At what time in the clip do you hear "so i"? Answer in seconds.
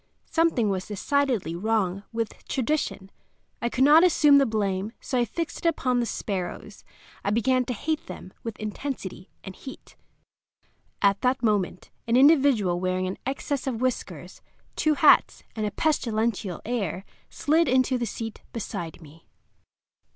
4.99-5.25